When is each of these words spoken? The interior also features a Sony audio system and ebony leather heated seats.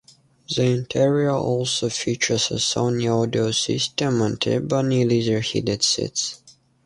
The 0.55 0.63
interior 0.65 1.29
also 1.29 1.87
features 1.89 2.49
a 2.49 2.55
Sony 2.55 3.07
audio 3.07 3.51
system 3.51 4.19
and 4.23 4.43
ebony 4.47 5.05
leather 5.05 5.41
heated 5.41 5.83
seats. 5.83 6.41